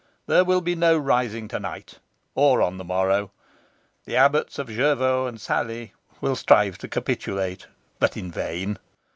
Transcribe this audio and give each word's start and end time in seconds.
There 0.25 0.43
will 0.43 0.61
be 0.61 0.73
no 0.73 0.97
rising 0.97 1.47
to 1.49 1.59
night 1.59 1.99
or 2.33 2.59
on 2.63 2.79
the 2.79 2.83
morrow. 2.83 3.29
The 4.05 4.15
abbots 4.15 4.57
of 4.57 4.67
Jervaux 4.67 5.27
and 5.27 5.39
Salley 5.39 5.93
will 6.21 6.35
strive 6.35 6.79
to 6.79 6.87
capitulate, 6.87 7.67
but 7.99 8.17
in 8.17 8.31
vain. 8.31 8.79